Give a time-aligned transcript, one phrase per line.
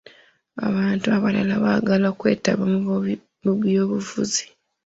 [0.67, 2.63] Abantu abalala baagala kwetaba
[3.45, 4.43] mu by'obufuzi.